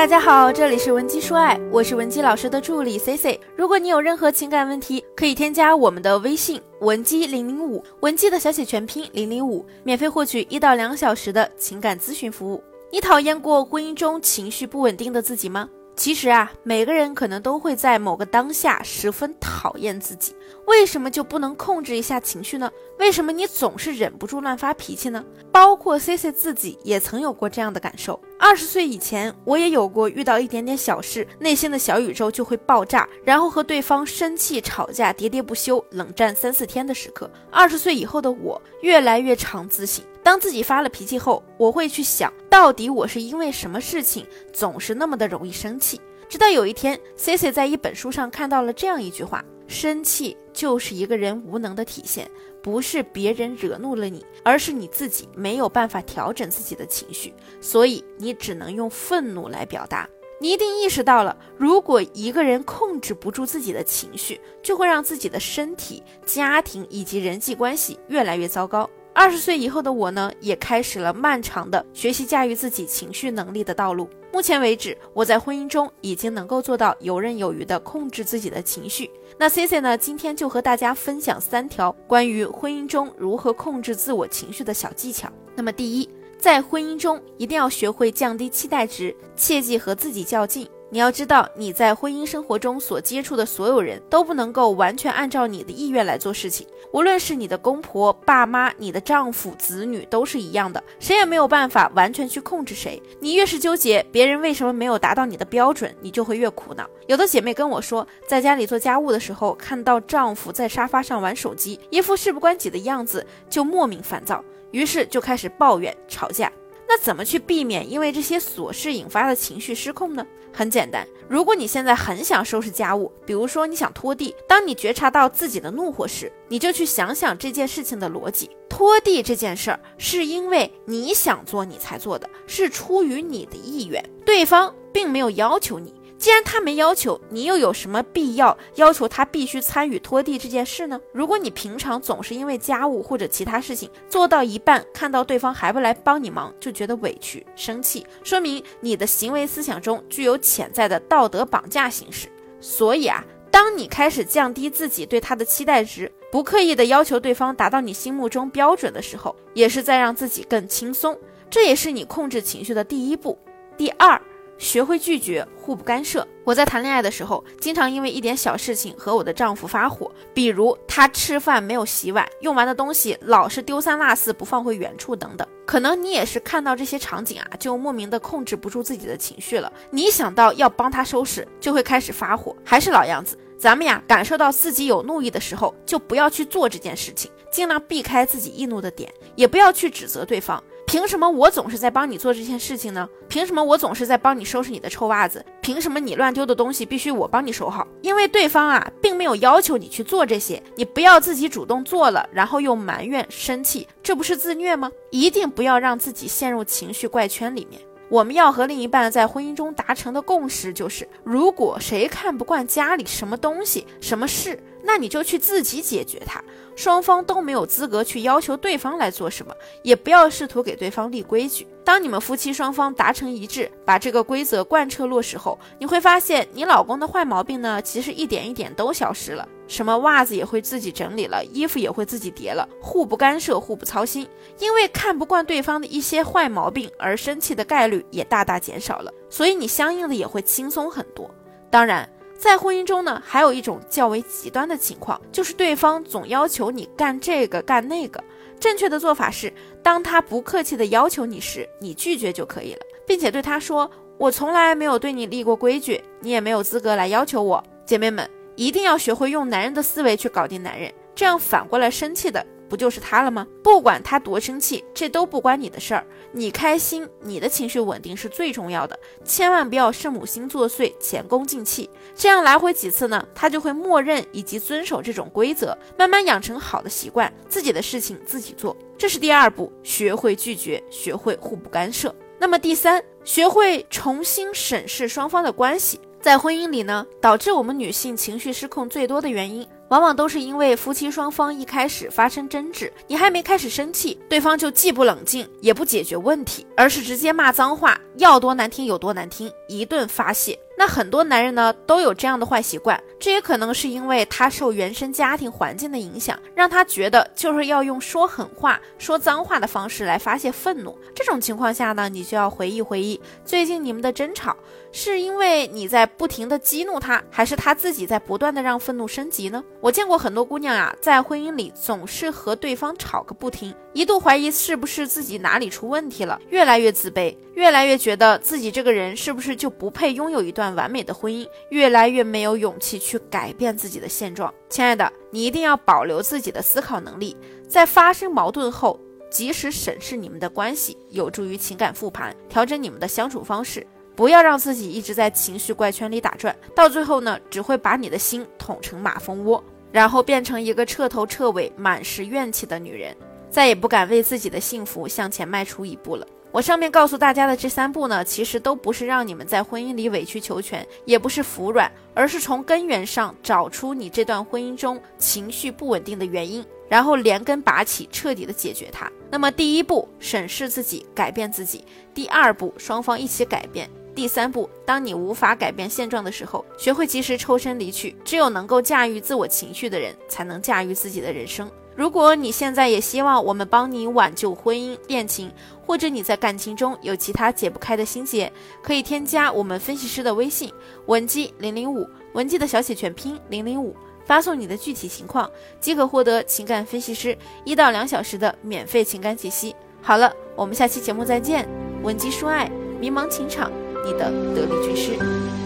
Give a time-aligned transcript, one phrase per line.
[0.00, 3.38] 大家好，这里是文姬说爱，我是文姬老师的助理 C C。
[3.54, 12.64] 如果你有任何情感问题，可以添加我们的微信文姬零零五，文姬的小写全拼零零五，免费获取一到两小时的情感咨询服务。
[12.90, 15.68] 你讨厌过婚姻中情绪不稳定的自己吗？
[16.00, 20.34] 其实啊，每个人可能都会在某个当下十分讨厌自己。
[20.66, 22.70] 为什么就不能控制一下情绪呢？
[22.98, 25.22] 为什么你总是忍不住乱发脾气呢？
[25.52, 28.18] 包括 C C 自己也曾有过这样的感受。
[28.38, 37.30] 二十岁以前，我也有过遇到一点点小事，内心的小宇宙就会爆炸，然后和对方生气吵架，喋喋不休，冷战三四天的时刻。
[37.50, 40.02] 二十岁以后的我，越来越常自省。
[40.22, 46.00] 当自己发了脾气后，我会去想到底我是因为什么事情总是那么的容易生气。
[46.28, 52.30] 直到有一天，Cici 在一本书上看到了这样一句话：生气就是一个人无能的体现，
[52.62, 60.08] 不是别人惹怒了你，而是你自己没有办法调整自己的情绪，所以你只能用愤怒来表达。
[60.40, 68.88] 你一定意识到了，如果一个人控制不住自己的情绪，就会让自己的身体、家庭以及人际关系越来越糟糕。
[69.12, 74.08] 二十岁以后的我呢，也开始了漫长的学习驾驭自己情绪能力的道路。
[74.32, 79.10] 目前为止，我在婚姻中已经能够做到游刃有余的控制自己的情绪。
[79.36, 85.28] 那 C C 呢，今天就和大家分享三条关于婚姻中如何控制自我情绪的小技巧。
[85.56, 90.68] 那么，第一，在婚姻中一定要学会降低期待值，切忌和自己较劲。
[90.92, 103.00] 你要知道，你在婚姻生活中所接触的所有人都不能够完全按照你的意愿来做事情，无论是你的公婆、爸妈、你的丈夫、子女，都是一样的，谁也没有办法完全去控制谁。
[103.20, 106.90] 你越是纠结别人为什么没有达到你的标准，你就会越苦恼。
[107.06, 116.50] 有的姐妹跟我说，在家里做家务的时候，看到丈夫在沙发上玩手机，一副事不关己的样子，就莫名烦躁，于是就开始抱怨、吵架。
[116.92, 120.26] 那怎么去避免因为这些琐事引发的情绪失控呢？
[120.52, 128.50] 很简单，如果你现在很想收拾家务，比如说你想拖地，当你觉察到自己的怒火时，你就去想想这件事情的逻辑。
[128.68, 135.94] 拖地这件事儿是因为你想做你才做的，是出于你的意愿，对方并没有要求你。
[136.20, 141.00] 既然他没要求，你又有什么必要要求他必须参与拖地这件事呢？
[141.14, 152.28] 如果你平常总是因为家务或者其他事情做到一半，看到对方还不来帮你忙，就觉得委屈、生气，说明你的行为思想中具有潜在的道德绑架形式。
[152.60, 161.18] 所以啊，当你开始降低自己对他的期待值，不刻意的要求对方达到你心目中标准的时候，也是在让自己更轻松。
[161.48, 163.38] 这也是你控制情绪的第一步。
[163.78, 164.20] 第二。
[164.60, 166.24] 学会拒绝，互不干涉。
[166.44, 175.48] 我在谈恋爱的时候，经常因为一点小事情和我的丈夫发火，比如他吃饭没有洗碗，用完的东西老是丢三落四不放回原处等等。
[175.64, 179.72] 可能你也是看到这些场景啊，就莫名的控制不住自己的情绪了。
[179.90, 182.54] 你想到要帮他收拾，就会开始发火。
[182.62, 190.62] 还是老样子，咱们呀，感受到自己有怒意的时候，就不要去做这件事情，尽量避开自己易怒的点，也不要去指责对方。
[190.90, 193.08] 凭什么我总是在帮你做这件事情呢？
[193.28, 195.46] 凭什么我总是在帮你收拾你的臭袜子？
[195.60, 197.86] 凭什么你乱丢的东西必须我帮你收好？
[198.02, 204.90] 因为对方啊，并没有要求你去做这些，你不要自己主动做了，然后又埋怨生气，这不是自虐吗？
[205.12, 207.80] 一定不要让自己陷入情绪怪圈里面。
[208.10, 216.42] 我们要和另一半在婚姻中达成的共识就是，如果谁看不惯家里什么东西、什么事，那你就去自己解决它。
[216.74, 221.66] 双方都没有资格去要求对方来做什么，也不要试图给对方立规矩。
[221.84, 229.46] 当你们夫妻双方达成一致，把这个规则贯彻落实后，你会发现你老公的坏毛病呢，其实一点一点都消失了。
[229.70, 234.28] 什么袜子也会自己整理了，衣服也会自己叠了，互不干涉，互不操心。
[234.58, 241.30] 因为看不惯对方的一些坏毛病而生气的概率也大大减少了，所以你相应的也会轻松很多。
[241.70, 242.06] 当然。
[242.40, 248.24] 在婚姻中呢，还有一种较为极端的情况，就是对方总要求你干这个干那个。
[248.58, 249.52] 正确的做法是，
[249.82, 258.26] 当他不客气的要求你时，你拒绝就可以了，并且对他说：“我从来没有对你立过规矩，你也没有资格来要求我。”姐妹们，
[258.56, 262.44] 一定要学会用男人的思维去搞定男人，这样反过来生气的。
[262.68, 263.44] 不就是他了吗？
[263.64, 266.06] 不管他多生气，这都不关你的事儿。
[266.30, 268.96] 你开心，你的情绪稳定是最重要的。
[269.24, 271.90] 千万不要圣母心作祟，前功尽弃。
[272.14, 278.76] 这样来回几次呢，他就会默认以及遵守这种规则，慢慢养成好的习惯，自己的事情自己做。
[278.96, 282.14] 这是第二步，学会拒绝，学会互不干涉。
[282.38, 285.98] 那么第三，学会重新审视双方的关系。
[286.20, 289.66] 在婚姻里呢，导致我们女性情绪失控最多的原因。
[289.88, 300.56] 往往都是因为夫妻双方一开始发生争执，你还没开始生气，对方就既不冷静也不解决问题，而是直接骂脏话，要多难听有多难听，一顿发泄。
[300.80, 310.98] 那很多男人呢都有这样的坏习惯，这也可能是因为他受原生家庭环境的影响，让他觉得就是要用说狠话、说脏话的方式来发泄愤怒。
[311.14, 314.56] 这种情况下呢，你就要回忆回忆最近你们的争吵，
[314.90, 319.62] 是因为你在不停的激怒他，还是他自己在不断的让愤怒升级呢？
[319.82, 334.52] 我见过很多姑娘啊，在婚姻里总是和对方吵个不停，一度怀疑是不是自己哪里出问题了，越来越自卑，越来越觉得自己这个人是不是就不配拥有一段完美的婚姻，越来越没有勇气去改变自己的现状。
[334.68, 337.36] 亲爱的，你一定要保留自己的思考能力，
[337.68, 338.98] 在发生矛盾后，
[339.30, 343.86] 及时审视你们的关系，有助于情感复盘，调整你们的相处方式。
[344.16, 349.62] 不要让自己一直在情绪怪圈里打转，到最后呢，只会把你的心捅成马蜂窝，
[349.92, 353.16] 然后变成一个彻头彻尾满是怨气的女人，
[353.48, 356.26] 再也不敢为自己的幸福向前迈出一步了。
[356.52, 369.10] 我上面告诉大家的这三步呢，其实都不是让你们在婚姻里委曲求全，也不是服软，而是从根源上找出你这段婚姻中情绪不稳定的原因，然后连根拔起，彻底的解决它。
[369.30, 378.16] 那么第一步，审视自己，改变自己；第二步，双方一起改变；第三步，当你无法改变现状的时候，学会及时抽身离去。
[378.24, 381.70] 只有能够驾驭自我情绪的人，才能驾驭自己的人生。
[382.00, 385.52] 如果你现在也希望我们帮你挽救婚姻恋情，
[385.86, 388.50] 或者你在感情中有其他解不开的心结，
[388.82, 390.72] 可以添加我们分析师的微信
[391.08, 393.94] 文姬零零五，文姬的小写全拼零零五，
[394.24, 397.36] 发送你的具体情况，即可获得情感分析师
[397.66, 399.76] 一到两小时的免费情感解析。
[400.00, 401.68] 好了，我们下期节目再见，
[402.02, 402.66] 文姬说爱，
[402.98, 403.70] 迷茫情场，
[404.06, 405.59] 你的得力军师。